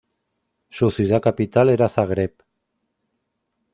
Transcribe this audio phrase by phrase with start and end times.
[0.71, 2.33] Su ciudad capital era Zagreb.